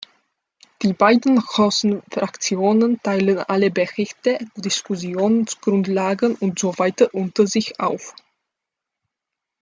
Die 0.81 0.93
beiden 0.93 1.35
großen 1.35 2.01
Fraktionen 2.09 2.99
teilen 3.03 3.37
alle 3.37 3.69
Berichte, 3.69 4.39
Diskussionsgrundlagen 4.55 6.33
und 6.37 6.57
so 6.57 6.75
weiter 6.79 7.13
unter 7.13 7.45
sich 7.45 7.79
auf. 7.79 8.15